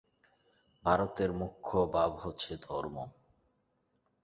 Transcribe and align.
ভারতের 0.85 1.29
মুখ্য 1.33 1.71
ভাব 1.93 2.11
হচ্ছে 2.17 2.51
ধর্ম। 2.61 2.95